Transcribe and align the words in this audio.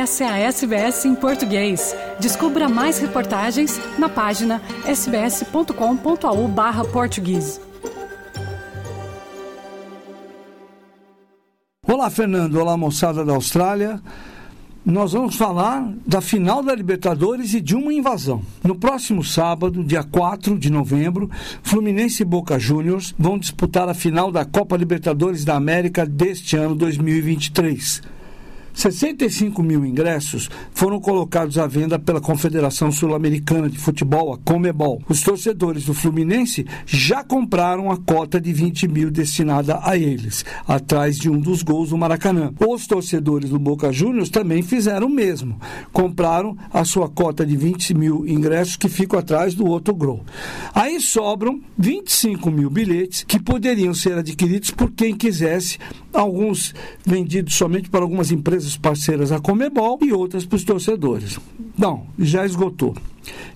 Essa 0.00 0.24
é 0.24 0.28
a 0.28 0.38
SBS 0.38 1.04
em 1.04 1.14
português. 1.14 1.94
Descubra 2.18 2.70
mais 2.70 2.98
reportagens 2.98 3.78
na 3.98 4.08
página 4.08 4.62
sbs.com.au 4.86 6.48
barra 6.48 6.86
português. 6.86 7.60
Olá, 11.86 12.08
Fernando. 12.08 12.54
Olá, 12.54 12.78
moçada 12.78 13.26
da 13.26 13.34
Austrália. 13.34 14.00
Nós 14.86 15.12
vamos 15.12 15.36
falar 15.36 15.92
da 16.06 16.22
final 16.22 16.62
da 16.62 16.74
Libertadores 16.74 17.52
e 17.52 17.60
de 17.60 17.76
uma 17.76 17.92
invasão. 17.92 18.40
No 18.64 18.76
próximo 18.76 19.22
sábado, 19.22 19.84
dia 19.84 20.02
4 20.02 20.58
de 20.58 20.70
novembro, 20.70 21.30
Fluminense 21.62 22.22
e 22.22 22.24
Boca 22.24 22.58
Juniors 22.58 23.14
vão 23.18 23.38
disputar 23.38 23.86
a 23.86 23.92
final 23.92 24.32
da 24.32 24.46
Copa 24.46 24.78
Libertadores 24.78 25.44
da 25.44 25.56
América 25.56 26.06
deste 26.06 26.56
ano 26.56 26.74
2023. 26.74 28.00
65 28.74 29.62
mil 29.62 29.84
ingressos 29.84 30.48
foram 30.72 31.00
colocados 31.00 31.58
à 31.58 31.66
venda 31.66 31.98
pela 31.98 32.20
Confederação 32.20 32.90
Sul-Americana 32.90 33.68
de 33.68 33.78
Futebol, 33.78 34.32
a 34.32 34.38
Comebol. 34.38 35.02
Os 35.08 35.22
torcedores 35.22 35.84
do 35.84 35.94
Fluminense 35.94 36.66
já 36.86 37.22
compraram 37.22 37.90
a 37.90 37.96
cota 37.96 38.40
de 38.40 38.52
20 38.52 38.88
mil 38.88 39.10
destinada 39.10 39.80
a 39.82 39.96
eles, 39.96 40.44
atrás 40.66 41.16
de 41.18 41.28
um 41.28 41.38
dos 41.38 41.62
gols 41.62 41.90
do 41.90 41.98
Maracanã. 41.98 42.52
Os 42.58 42.86
torcedores 42.86 43.50
do 43.50 43.58
Boca 43.58 43.92
Juniors 43.92 44.30
também 44.30 44.62
fizeram 44.62 45.06
o 45.06 45.10
mesmo. 45.10 45.60
Compraram 45.92 46.56
a 46.72 46.84
sua 46.84 47.08
cota 47.08 47.44
de 47.44 47.56
20 47.56 47.94
mil 47.94 48.26
ingressos 48.26 48.76
que 48.76 48.88
ficam 48.88 49.18
atrás 49.18 49.54
do 49.54 49.66
outro 49.66 49.94
gol. 49.94 50.24
Aí 50.74 51.00
sobram 51.00 51.60
25 51.76 52.50
mil 52.50 52.70
bilhetes 52.70 53.24
que 53.24 53.38
poderiam 53.38 53.92
ser 53.94 54.18
adquiridos 54.18 54.70
por 54.70 54.90
quem 54.90 55.14
quisesse, 55.14 55.78
alguns 56.12 56.74
vendidos 57.04 57.54
somente 57.54 57.90
para 57.90 58.02
algumas 58.02 58.30
empresas 58.30 58.69
empresas 58.70 58.76
parceiras 58.76 59.32
a 59.32 59.40
Comebol 59.40 59.98
e 60.02 60.12
outras 60.12 60.44
para 60.44 60.56
os 60.56 60.64
torcedores. 60.64 61.38
Não, 61.76 62.06
já 62.18 62.44
esgotou. 62.44 62.94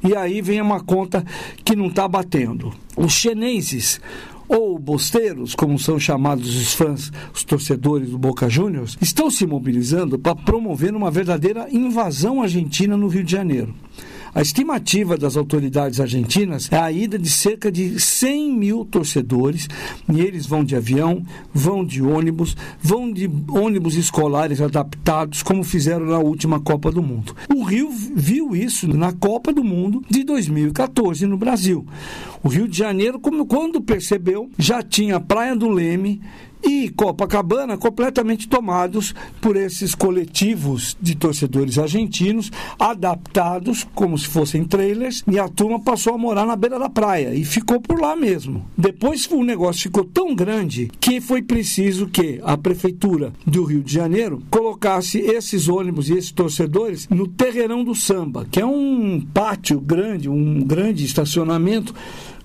E 0.03 0.15
aí 0.15 0.41
vem 0.41 0.61
uma 0.61 0.81
conta 0.81 1.25
que 1.65 1.77
não 1.77 1.87
está 1.87 2.09
batendo. 2.09 2.73
Os 2.97 3.13
chineses 3.13 4.01
ou 4.47 4.79
bosteiros, 4.79 5.55
como 5.55 5.79
são 5.79 5.99
chamados 5.99 6.55
os 6.55 6.75
fãs, 6.75 7.11
os 7.33 7.45
torcedores 7.45 8.11
do 8.11 8.19
Boca 8.19 8.49
Juniors, 8.49 8.97
estão 9.01 9.31
se 9.31 9.47
mobilizando 9.47 10.19
para 10.19 10.37
promover 10.37 10.95
uma 10.95 11.11
verdadeira 11.11 11.67
invasão 11.71 12.43
argentina 12.43 12.97
no 12.97 13.09
Rio 13.09 13.25
de 13.25 13.33
Janeiro. 13.33 13.75
A 14.35 14.43
estimativa 14.43 15.17
das 15.17 15.37
autoridades 15.37 16.01
argentinas 16.01 16.69
é 16.73 16.77
a 16.77 16.91
ida 16.91 17.17
de 17.17 17.31
cerca 17.31 17.71
de 17.71 18.01
100 18.01 18.53
mil 18.53 18.85
torcedores, 18.85 19.69
e 20.13 20.21
eles 20.21 20.45
vão 20.45 20.65
de 20.65 20.75
avião, 20.75 21.25
vão 21.53 21.85
de 21.85 22.03
ônibus, 22.03 22.57
vão 22.83 23.13
de 23.13 23.31
ônibus 23.49 23.95
escolares 23.95 24.61
adaptados, 24.61 25.41
como 25.41 25.63
fizeram 25.63 26.07
na 26.07 26.19
última 26.19 26.59
Copa 26.59 26.91
do 26.91 27.01
Mundo. 27.01 27.37
O 27.55 27.63
Rio 27.63 27.89
viu 27.93 28.57
isso 28.57 28.89
na 28.89 29.13
Copa 29.13 29.53
do 29.53 29.63
Mundo 29.63 30.03
de 30.11 30.25
2014 30.25 31.27
no 31.27 31.39
Brasil. 31.39 31.87
O 32.43 32.49
Rio 32.49 32.67
de 32.67 32.77
Janeiro, 32.77 33.21
quando 33.21 33.81
percebeu, 33.83 34.51
já 34.59 34.83
tinha 34.83 35.17
a 35.17 35.21
Praia 35.21 35.55
do 35.55 35.69
Leme 35.69 36.21
e 36.65 36.89
Copacabana 36.89 37.77
completamente 37.77 38.49
tomados 38.49 39.15
por 39.41 39.57
esses 39.57 39.95
coletivos 39.95 40.97
de 41.01 41.15
torcedores 41.15 41.79
argentinos, 41.79 42.51
adaptados 42.79 43.87
como 43.95 44.17
se 44.19 44.27
fossem 44.27 44.65
trailers, 44.65 45.23
e 45.29 45.39
a 45.39 45.49
turma 45.49 45.81
passou 45.81 46.15
a 46.15 46.19
morar 46.19 46.47
na 46.47 46.57
beira 46.57 46.79
da 46.79 46.89
praia 46.89 47.35
e 47.35 47.45
ficou 47.45 47.81
por 47.81 48.01
lá 48.01 48.17
mesmo. 48.17 48.65
Depois 48.77 49.29
o 49.31 49.43
negócio 49.45 49.83
ficou 49.83 50.05
tão 50.05 50.35
grande 50.35 50.91
que 51.01 51.21
foi 51.21 51.43
preciso 51.43 52.07
que 52.07 52.41
a 52.43 52.57
prefeitura 52.57 53.33
do 53.47 53.65
Rio 53.65 53.83
de 53.83 53.93
Janeiro 53.93 54.43
colocasse 54.51 55.19
esses 55.19 55.69
ônibus 55.69 56.09
e 56.09 56.15
esses 56.15 56.33
torcedores 56.33 57.09
no 57.09 57.29
Terreirão 57.29 57.85
do 57.85 57.95
Samba, 57.95 58.47
que 58.51 58.61
é 58.61 58.67
um 58.67 59.21
pátio 59.33 59.81
grande, 59.81 60.29
um 60.29 60.61
grande 60.61 61.05
estacionamento 61.05 61.95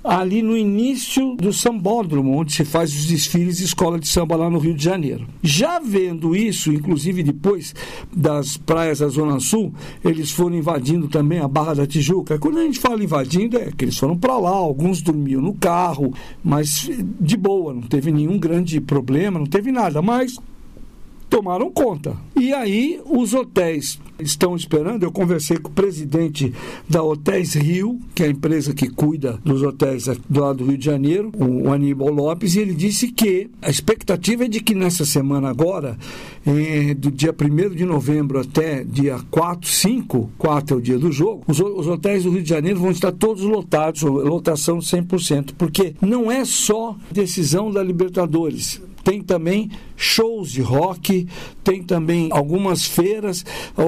ali 0.04 0.42
no 0.42 0.56
início 0.56 1.36
do 1.36 1.52
sambódromo, 1.52 2.38
onde 2.38 2.54
se 2.54 2.64
faz 2.64 2.94
os 2.94 3.06
desfiles 3.06 3.58
de 3.58 3.66
escola 3.66 4.00
de 4.00 4.08
samba 4.08 4.36
lá 4.36 4.50
no 4.50 4.60
Rio 4.60 4.74
de 4.74 4.84
Janeiro. 4.84 5.28
Já 5.44 5.80
vendo 5.80 6.36
isso, 6.36 6.72
inclusive 6.72 7.24
depois 7.24 7.76
das 8.16 8.58
praias 8.58 9.00
da 9.00 9.08
Zona 9.08 9.40
Sul, 9.40 9.74
eles 10.04 10.32
foram 10.32 10.56
invadindo 10.56 11.08
também 11.08 11.40
a 11.40 11.48
Barra 11.48 11.76
da 11.76 11.88
Tijuca. 11.88 12.40
Quando 12.40 12.60
a 12.60 12.64
gente 12.64 12.80
fala 12.80 13.04
invadindo, 13.04 13.58
é 13.58 13.72
que 13.76 13.86
eles 13.86 13.98
foram 13.98 14.18
para 14.18 14.38
lá, 14.38 14.52
alguns 14.52 15.02
dormiam 15.02 15.42
no 15.42 15.54
carro, 15.54 16.14
mas 16.44 16.90
de 17.20 17.38
boa, 17.38 17.74
não 17.74 17.82
teve 17.82 18.12
nenhum 18.12 18.38
grande 18.38 18.80
problema, 18.80 19.40
não 19.40 19.46
teve 19.46 19.72
nada, 19.72 20.02
mas 20.02 20.38
tomaram 21.30 21.72
conta. 21.72 22.16
E 22.36 22.54
aí 22.54 23.00
os 23.06 23.34
hotéis 23.34 24.00
estão 24.20 24.56
esperando. 24.56 25.04
Eu 25.04 25.12
conversei 25.12 25.58
com 25.58 25.70
o 25.70 25.74
presidente 25.74 26.54
da 26.88 27.02
Hotéis 27.04 27.54
Rio, 27.54 28.00
que 28.14 28.24
é 28.24 28.28
a 28.28 28.30
empresa 28.30 28.74
que 28.74 28.90
cuida 28.90 29.40
dos 29.44 29.62
hotéis 29.62 30.08
do 30.30 30.42
lado 30.42 30.60
do 30.60 30.66
Rio 30.66 30.78
de 30.78 30.86
Janeiro, 30.86 31.32
o 31.38 31.72
Aníbal 31.72 32.10
Lopes, 32.10 32.56
e 32.56 32.60
ele 32.60 32.74
disse 32.74 33.10
que 33.12 33.50
a 33.62 33.70
expectativa 33.70 34.46
é 34.46 34.48
de 34.48 34.62
que 34.62 34.74
nessa 34.74 35.06
semana 35.06 35.50
agora, 35.50 35.98
eh, 36.46 36.94
do 36.94 37.12
dia 37.12 37.34
1 37.34 37.76
de 37.76 37.86
novembro 37.86 38.40
até 38.40 38.84
dia 38.84 39.20
4, 39.30 39.70
5, 39.70 40.32
4 40.38 40.76
é 40.76 40.78
o 40.78 40.82
dia 40.82 40.98
do 40.98 41.12
jogo, 41.12 41.44
os, 41.48 41.60
os 41.60 41.88
hotéis 41.88 42.24
do 42.24 42.32
Rio 42.32 42.44
de 42.44 42.50
Janeiro 42.50 42.80
vão 42.80 42.92
estar 42.92 43.12
todos 43.12 43.44
lotados, 43.44 44.02
lotação 44.02 44.80
100%, 44.80 45.54
porque 45.58 45.94
não 46.02 46.32
é 46.32 46.44
só 46.46 46.96
decisão 47.12 47.72
da 47.72 47.84
Libertadores 47.84 48.82
tem 49.10 49.24
também 49.24 49.72
shows 49.98 50.52
de 50.52 50.62
rock, 50.62 51.28
tem 51.64 51.82
também 51.82 52.30
algumas 52.32 52.86
feiras, 52.86 53.44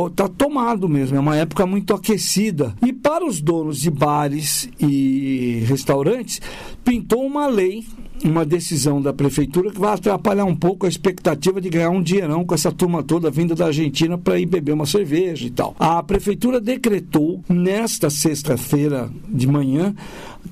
está 0.09 0.28
tomado 0.28 0.90
mesmo, 0.90 1.16
é 1.16 1.20
uma 1.20 1.36
época 1.36 1.64
muito 1.68 1.94
aquecida. 1.94 2.76
E 2.84 2.92
para 2.92 3.24
os 3.24 3.40
donos 3.40 3.80
de 3.80 3.92
bares 3.92 4.68
e 4.80 5.64
restaurantes, 5.68 6.42
pintou 6.84 7.24
uma 7.24 7.46
lei 7.46 7.86
uma 8.24 8.46
decisão 8.46 9.02
da 9.02 9.14
prefeitura 9.14 9.72
que 9.72 9.80
vai 9.80 9.94
atrapalhar 9.94 10.46
um 10.46 10.56
pouco 10.56 10.86
a 10.86 10.90
expectativa 10.90 11.59
de 11.59 11.70
ganhar 11.70 11.90
um 11.90 12.02
dinheirão 12.02 12.46
com 12.46 12.54
essa 12.54 12.72
turma 12.72 13.04
toda 13.04 13.32
vinda 13.32 13.56
da 13.56 13.68
Argentina 13.68 14.18
para 14.18 14.40
ir 14.40 14.46
beber 14.46 14.74
uma 14.74 14.86
cerveja 14.86 15.48
e 15.48 15.50
tal. 15.50 15.76
A 15.80 16.02
prefeitura 16.04 16.59
decretou 16.59 17.44
nesta 17.50 18.09
sexta-feira 18.09 19.09
de 19.28 19.48
manhã 19.48 19.96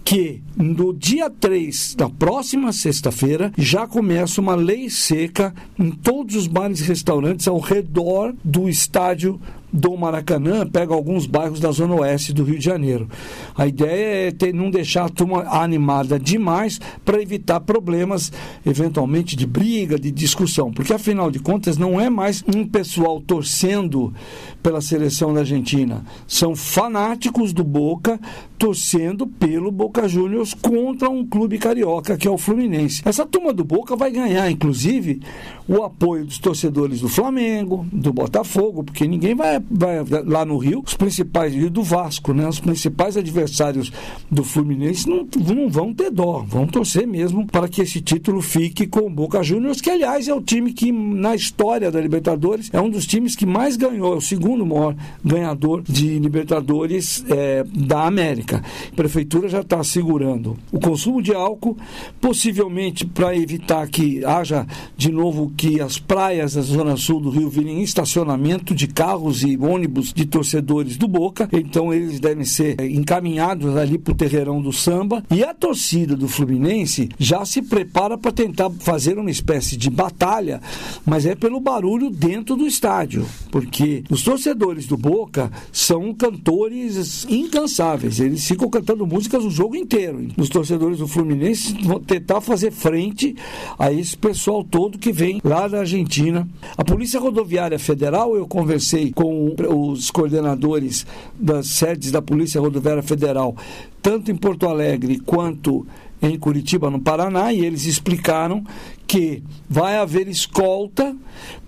que 0.04 0.42
no 0.56 0.94
dia 0.94 1.30
3 1.30 1.96
da 1.96 2.10
próxima 2.10 2.72
sexta-feira 2.72 3.52
já 3.58 3.88
começa 3.88 4.42
uma 4.42 4.56
lei 4.56 4.90
seca 4.90 5.54
em 5.78 5.92
todos 5.92 6.36
os 6.36 6.48
bares 6.48 6.82
e 6.82 6.84
restaurantes 6.84 7.48
ao 7.48 7.60
redor 7.60 8.34
do 8.44 8.70
estádio 8.70 9.40
do 9.72 9.96
Maracanã, 9.96 10.66
pega 10.68 10.94
alguns 10.94 11.26
bairros 11.26 11.60
da 11.60 11.72
zona 11.72 11.96
oeste 11.96 12.34
do 12.34 12.44
Rio 12.44 12.58
de 12.58 12.66
Janeiro. 12.66 13.08
A 13.56 13.68
ideia 13.68 14.28
é 14.28 14.32
ter, 14.32 14.54
não 14.54 14.70
deixar 14.70 15.06
a 15.06 15.10
turma 15.10 15.44
animada 15.50 16.20
demais 16.20 16.80
para 17.06 17.22
evitar 17.22 17.60
problemas, 17.60 18.32
eventualmente, 18.66 19.36
de 19.36 19.46
briga, 19.46 20.00
de 20.00 20.12
discussão. 20.12 20.72
Porque, 20.72 20.94
afinal 20.94 21.30
de 21.30 21.40
contas, 21.40 21.78
não 21.78 22.00
é 22.00 22.10
mais 22.10 22.44
um 22.54 22.66
pessoal 22.66 23.22
torcendo 23.22 24.14
pela 24.62 24.82
seleção 24.82 25.34
da 25.34 25.42
Argentina. 25.42 26.04
São 26.28 26.56
fanáticos 26.56 27.54
do 27.54 27.64
Boca 27.64 28.20
torcendo 28.58 29.26
pelo 29.26 29.72
Boca 29.72 30.08
Juniors 30.08 30.54
contra 30.54 31.10
um 31.10 31.26
clube 31.26 31.58
carioca, 31.58 32.18
que 32.18 32.28
é 32.28 32.32
o 32.32 32.38
Fluminense. 32.38 33.02
Essa 33.06 33.26
turma 33.26 33.54
do 33.54 33.64
Boca 33.64 33.96
vai 33.96 34.12
ganhar, 34.12 34.52
inclusive, 34.52 35.22
o 35.66 35.82
apoio 35.82 36.26
dos 36.26 36.40
torcedores 36.40 37.00
do 37.00 37.08
Flamengo, 37.08 37.88
do 37.92 38.12
Botafogo, 38.12 38.84
porque 38.84 39.08
ninguém 39.08 39.34
vai, 39.34 39.59
vai 39.70 40.04
lá 40.26 40.46
no 40.46 40.58
Rio, 40.58 40.84
os 40.86 40.94
principais, 40.94 41.54
e 41.54 41.70
do 41.70 41.84
Vasco, 41.84 42.34
né? 42.34 42.48
Os 42.48 42.60
principais 42.60 43.18
adversários 43.18 43.92
do 44.30 44.44
Fluminense 44.44 45.08
não, 45.08 45.28
não 45.54 45.70
vão 45.70 45.94
ter 45.94 46.12
dó, 46.12 46.46
vão 46.48 46.68
torcer 46.68 47.08
mesmo 47.08 47.46
para 47.48 47.68
que 47.68 47.82
esse 47.82 48.02
título 48.02 48.42
fique 48.42 48.88
com 48.88 49.02
o 49.02 49.10
Boca 49.10 49.44
Juniors, 49.44 49.82
que 49.82 49.90
aliás 49.90 50.28
é 50.28 50.34
o 50.34 50.42
time 50.42 50.74
que 50.74 50.92
na 50.92 51.36
história 51.36 51.92
da 51.92 52.00
Libertadores 52.00 52.70
é 52.74 52.80
um 52.80 52.90
dos 52.90 53.06
times 53.06 53.36
que 53.36 53.46
mais 53.46 53.76
ganhou, 53.76 54.14
é 54.14 54.18
o 54.18 54.22
segundo 54.22 54.66
maior 54.66 54.96
ganhador 55.24 55.82
de 55.82 56.20
Libertadores 56.20 57.24
é, 57.30 57.64
da 57.64 58.06
América. 58.06 58.64
A 58.92 58.96
prefeitura 58.96 59.48
já 59.48 59.62
está 59.62 59.84
segurando 59.84 60.58
o 60.72 60.80
consumo 60.80 61.22
de 61.22 61.34
álcool, 61.34 61.78
possivelmente 62.20 63.06
para 63.06 63.36
evitar 63.36 63.88
que 63.88 64.24
haja 64.26 64.66
de 64.98 65.12
novo 65.12 65.52
que 65.56 65.82
as 65.82 65.98
praias 65.98 66.54
da 66.54 66.62
zona 66.62 66.98
sul 66.98 67.20
do 67.20 67.30
Rio 67.30 67.50
virem 67.50 67.82
estacionamento 67.82 68.74
de 68.74 68.88
carros 68.88 69.44
e 69.44 69.49
ônibus 69.58 70.14
de 70.14 70.26
torcedores 70.26 70.98
do 70.98 71.08
Boca, 71.08 71.50
então 71.52 71.94
eles 71.94 72.20
devem 72.20 72.46
ser 72.46 72.80
encaminhados 72.82 73.76
ali 73.78 73.98
para 73.98 74.12
o 74.12 74.18
terreirão 74.18 74.62
do 74.62 74.72
samba. 74.72 75.24
E 75.32 75.44
a 75.44 75.54
torcida 75.54 76.16
do 76.16 76.28
Fluminense 76.28 77.10
já 77.18 77.46
se 77.46 77.62
prepara 77.62 78.18
para 78.18 78.32
tentar 78.32 78.70
fazer 78.80 79.18
uma 79.18 79.32
espécie 79.32 79.78
de 79.78 79.90
batalha, 79.90 80.62
mas 81.06 81.26
é 81.26 81.36
pelo 81.36 81.60
barulho 81.60 82.10
dentro 82.10 82.56
do 82.56 82.68
estádio, 82.68 83.26
porque 83.52 84.04
os 84.10 84.24
torcedores 84.24 84.86
do 84.86 84.98
Boca 84.98 85.52
são 85.72 86.14
cantores 86.14 87.26
incansáveis, 87.30 88.20
eles 88.20 88.46
ficam 88.46 88.70
cantando 88.70 89.06
músicas 89.06 89.44
o 89.44 89.50
jogo 89.50 89.76
inteiro. 89.76 90.28
Os 90.38 90.50
torcedores 90.50 91.00
do 91.00 91.08
Fluminense 91.08 91.74
vão 91.84 92.00
tentar 92.00 92.42
fazer 92.42 92.72
frente 92.72 93.36
a 93.78 93.92
esse 93.92 94.18
pessoal 94.18 94.64
todo 94.64 94.98
que 94.98 95.12
vem 95.12 95.40
lá 95.44 95.68
da 95.68 95.80
Argentina. 95.80 96.48
A 96.78 96.84
Polícia 96.84 97.20
Rodoviária 97.20 97.80
Federal, 97.80 98.36
eu 98.36 98.48
conversei 98.48 99.12
com 99.12 99.39
os 99.70 100.12
coordenadores 100.12 101.06
das 101.34 101.68
sedes 101.68 102.12
da 102.12 102.22
Polícia 102.22 102.62
Rodoviária 102.62 103.04
Federal, 103.04 103.56
tanto 104.02 104.32
em 104.32 104.36
Porto 104.36 104.68
Alegre 104.68 105.20
quanto 105.20 105.86
em 106.22 106.38
Curitiba, 106.38 106.90
no 106.90 107.00
Paraná, 107.00 107.54
e 107.54 107.64
eles 107.64 107.86
explicaram 107.86 108.64
que 109.08 109.42
vai 109.70 109.98
haver 109.98 110.28
escolta 110.28 111.16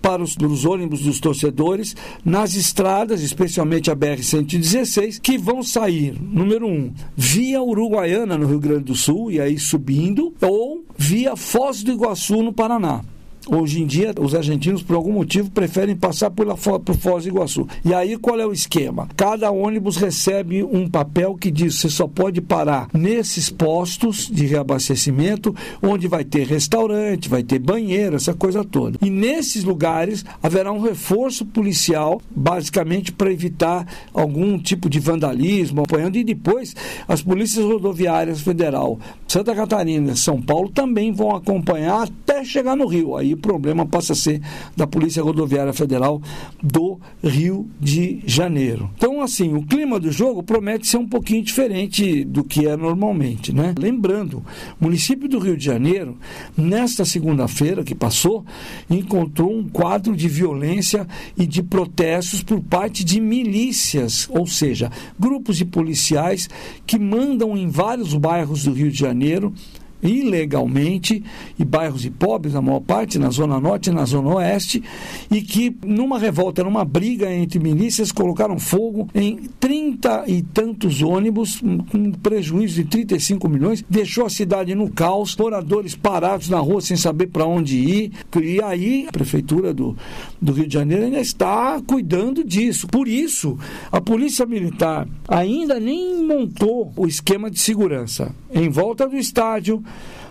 para 0.01 0.21
os, 0.21 0.35
os 0.35 0.65
ônibus 0.65 1.01
dos 1.01 1.19
torcedores 1.19 1.95
nas 2.23 2.55
estradas, 2.55 3.21
especialmente 3.21 3.89
a 3.89 3.95
BR-116, 3.95 5.19
que 5.21 5.37
vão 5.37 5.63
sair, 5.63 6.13
número 6.21 6.67
um, 6.67 6.93
via 7.15 7.61
Uruguaiana, 7.61 8.37
no 8.37 8.47
Rio 8.47 8.59
Grande 8.59 8.85
do 8.85 8.95
Sul, 8.95 9.31
e 9.31 9.39
aí 9.39 9.57
subindo, 9.57 10.33
ou 10.41 10.83
via 10.97 11.35
Foz 11.35 11.81
do 11.81 11.91
Iguaçu, 11.91 12.43
no 12.43 12.53
Paraná. 12.53 13.01
Hoje 13.47 13.81
em 13.81 13.87
dia, 13.87 14.13
os 14.19 14.35
argentinos, 14.35 14.83
por 14.83 14.95
algum 14.95 15.13
motivo, 15.13 15.49
preferem 15.49 15.95
passar 15.95 16.29
por, 16.29 16.45
por 16.79 16.95
Foz 16.95 17.23
do 17.23 17.29
Iguaçu. 17.29 17.67
E 17.83 17.93
aí, 17.93 18.15
qual 18.15 18.39
é 18.39 18.45
o 18.45 18.53
esquema? 18.53 19.09
Cada 19.17 19.49
ônibus 19.49 19.97
recebe 19.97 20.63
um 20.63 20.87
papel 20.87 21.35
que 21.35 21.49
diz 21.49 21.75
que 21.75 21.81
você 21.81 21.89
só 21.89 22.07
pode 22.07 22.39
parar 22.39 22.87
nesses 22.93 23.49
postos 23.49 24.29
de 24.31 24.45
reabastecimento, 24.45 25.55
onde 25.81 26.07
vai 26.07 26.23
ter 26.23 26.45
restaurante, 26.45 27.29
vai 27.29 27.41
ter 27.41 27.57
banheiro, 27.57 28.15
essa 28.15 28.33
coisa 28.33 28.63
toda. 28.63 28.99
E 29.01 29.09
nesses 29.09 29.63
lugares 29.63 30.23
haverá 30.41 30.71
um 30.71 30.81
reforço 30.81 31.43
policial, 31.45 32.21
basicamente 32.29 33.11
para 33.11 33.31
evitar 33.31 33.87
algum 34.13 34.59
tipo 34.59 34.87
de 34.87 34.99
vandalismo, 34.99 35.81
apoiando. 35.81 36.17
E 36.17 36.23
depois, 36.23 36.75
as 37.07 37.23
polícias 37.23 37.65
rodoviárias 37.65 38.41
federal, 38.41 38.99
Santa 39.31 39.55
Catarina 39.55 40.11
e 40.11 40.17
São 40.17 40.41
Paulo 40.41 40.67
também 40.67 41.13
vão 41.13 41.33
acompanhar 41.33 42.03
até 42.03 42.43
chegar 42.43 42.75
no 42.75 42.85
Rio. 42.85 43.15
Aí 43.15 43.33
o 43.33 43.37
problema 43.37 43.85
passa 43.85 44.11
a 44.11 44.15
ser 44.15 44.41
da 44.75 44.85
Polícia 44.85 45.23
Rodoviária 45.23 45.71
Federal 45.71 46.21
do 46.61 46.99
Rio 47.23 47.65
de 47.79 48.21
Janeiro. 48.25 48.89
Então, 48.97 49.21
assim, 49.21 49.53
o 49.53 49.65
clima 49.65 50.01
do 50.01 50.11
jogo 50.11 50.43
promete 50.43 50.85
ser 50.85 50.97
um 50.97 51.07
pouquinho 51.07 51.41
diferente 51.43 52.25
do 52.25 52.43
que 52.43 52.67
é 52.67 52.75
normalmente, 52.75 53.55
né? 53.55 53.73
Lembrando, 53.79 54.43
o 54.77 54.83
município 54.83 55.29
do 55.29 55.39
Rio 55.39 55.55
de 55.55 55.63
Janeiro, 55.63 56.17
nesta 56.57 57.05
segunda-feira 57.05 57.85
que 57.85 57.95
passou, 57.95 58.43
encontrou 58.89 59.49
um 59.49 59.65
quadro 59.65 60.13
de 60.13 60.27
violência 60.27 61.07
e 61.37 61.47
de 61.47 61.63
protestos 61.63 62.43
por 62.43 62.59
parte 62.59 63.05
de 63.05 63.21
milícias, 63.21 64.27
ou 64.29 64.45
seja, 64.45 64.91
grupos 65.17 65.55
de 65.55 65.63
policiais 65.63 66.49
que 66.85 66.99
mandam 66.99 67.57
em 67.57 67.69
vários 67.69 68.13
bairros 68.13 68.65
do 68.65 68.73
Rio 68.73 68.91
de 68.91 68.99
Janeiro 68.99 69.20
dinheiro 69.21 69.53
ilegalmente 70.01 71.23
e 71.57 71.65
bairros 71.65 72.01
de 72.01 72.09
pobres, 72.09 72.53
na 72.53 72.61
maior 72.61 72.81
parte, 72.81 73.19
na 73.19 73.29
Zona 73.29 73.59
Norte 73.59 73.89
e 73.89 73.93
na 73.93 74.05
Zona 74.05 74.35
Oeste, 74.35 74.83
e 75.29 75.41
que 75.41 75.75
numa 75.85 76.17
revolta, 76.17 76.63
numa 76.63 76.85
briga 76.85 77.31
entre 77.31 77.59
milícias, 77.59 78.11
colocaram 78.11 78.59
fogo 78.59 79.07
em 79.13 79.37
30 79.59 80.25
e 80.27 80.41
tantos 80.41 81.01
ônibus, 81.01 81.61
com 81.91 82.11
prejuízo 82.11 82.83
de 82.83 82.89
35 82.89 83.47
milhões, 83.49 83.83
deixou 83.89 84.25
a 84.25 84.29
cidade 84.29 84.75
no 84.75 84.89
caos, 84.89 85.35
moradores 85.35 85.95
parados 85.95 86.49
na 86.49 86.59
rua 86.59 86.81
sem 86.81 86.97
saber 86.97 87.27
para 87.27 87.45
onde 87.45 87.77
ir, 87.77 88.11
e 88.41 88.61
aí 88.61 89.05
a 89.07 89.11
Prefeitura 89.11 89.73
do, 89.73 89.95
do 90.41 90.53
Rio 90.53 90.67
de 90.67 90.73
Janeiro 90.73 91.05
ainda 91.05 91.19
está 91.19 91.81
cuidando 91.85 92.43
disso. 92.43 92.87
Por 92.87 93.07
isso, 93.07 93.57
a 93.91 93.99
Polícia 93.99 94.45
Militar 94.45 95.07
ainda 95.27 95.79
nem 95.79 96.23
montou 96.23 96.91
o 96.95 97.07
esquema 97.07 97.49
de 97.49 97.59
segurança 97.59 98.33
em 98.53 98.69
volta 98.69 99.07
do 99.07 99.15
estádio, 99.15 99.83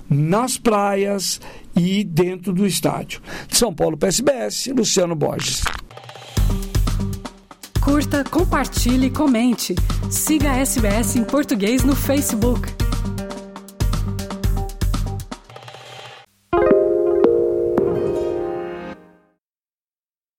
nas 0.08 0.58
praias 0.58 1.40
e 1.76 2.02
dentro 2.04 2.52
do 2.52 2.66
estádio. 2.66 3.20
De 3.46 3.56
São 3.56 3.72
Paulo, 3.72 3.96
PSBS, 3.96 4.68
Luciano 4.68 5.14
Borges. 5.14 5.62
Curta, 7.80 8.24
compartilhe, 8.24 9.10
comente. 9.10 9.74
Siga 10.10 10.52
a 10.52 10.56
SBS 10.58 11.16
em 11.16 11.24
português 11.24 11.82
no 11.82 11.96
Facebook. 11.96 12.89